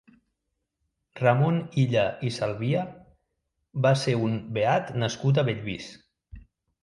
Ramon 1.19 1.57
Illa 1.81 2.05
i 2.29 2.31
Salvia 2.37 2.81
va 3.87 3.91
ser 4.05 4.15
un 4.29 4.37
beat 4.57 4.89
nascut 5.03 5.41
a 5.43 5.47
Bellvís. 5.51 5.91